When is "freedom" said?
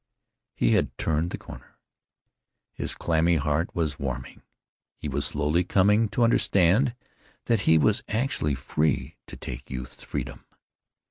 10.03-10.43